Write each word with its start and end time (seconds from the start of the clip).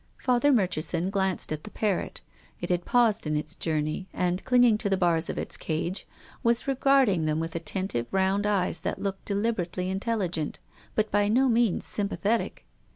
Father 0.17 0.51
Murchison 0.51 1.11
glanced 1.11 1.51
at 1.51 1.63
the 1.63 1.69
parrot. 1.69 2.21
It 2.59 2.71
had 2.71 2.85
paused 2.85 3.27
in 3.27 3.37
its 3.37 3.53
journey, 3.53 4.07
and, 4.11 4.43
clinging 4.43 4.79
to 4.79 4.89
the 4.89 4.97
bars 4.97 5.29
of 5.29 5.37
its 5.37 5.57
cage, 5.57 6.07
was 6.41 6.67
regarding 6.67 7.25
them 7.25 7.39
with 7.39 7.55
attentive 7.55 8.07
round 8.09 8.47
eyes 8.47 8.79
that 8.81 8.97
looked 8.97 9.25
de 9.25 9.35
liberately 9.35 9.91
intelligent, 9.91 10.57
but 10.95 11.11
by 11.11 11.27
no 11.27 11.47
means 11.47 11.85
sympa 11.85 12.17
thetic. 12.17 12.65